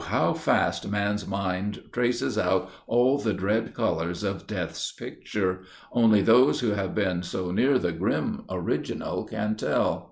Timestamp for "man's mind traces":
0.89-2.35